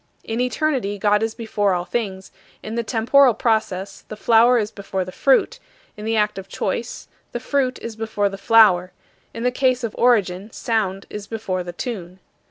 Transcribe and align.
In 0.23 0.41
eternity, 0.41 0.97
God 0.97 1.21
is 1.21 1.35
before 1.35 1.75
all 1.75 1.85
things; 1.85 2.31
in 2.63 2.73
the 2.73 2.81
temporal 2.81 3.35
process, 3.35 4.01
the 4.07 4.15
flower 4.17 4.57
is 4.57 4.71
before 4.71 5.05
the 5.05 5.11
fruit; 5.11 5.59
in 5.95 6.05
the 6.05 6.15
act 6.17 6.39
of 6.39 6.47
choice, 6.49 7.07
the 7.33 7.39
fruit 7.39 7.77
is 7.83 7.95
before 7.95 8.27
the 8.27 8.35
flower; 8.35 8.93
in 9.31 9.43
the 9.43 9.51
case 9.51 9.83
of 9.83 9.93
origin, 9.99 10.49
sound 10.49 11.05
is 11.11 11.27
before 11.27 11.63
the 11.63 11.71
tune. 11.71 12.17